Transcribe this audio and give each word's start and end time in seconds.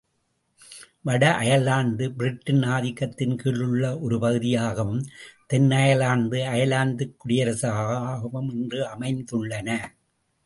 வட 1.01 1.23
அயர்லாந்து 1.33 2.05
பிரிட்டனின் 2.09 2.63
ஆதிக்கத்தின் 2.67 3.35
கீழுள்ள 3.43 3.99
ஒரு 3.99 4.19
பகுதியாகவும், 4.19 5.03
தென் 5.47 5.71
அயர்லாந்து, 5.71 6.39
அயர்லாந்துக் 6.45 7.15
குடியரசாகவும் 7.17 8.51
இன்று 8.53 8.81
அமைந்துள்ளன. 8.87 9.69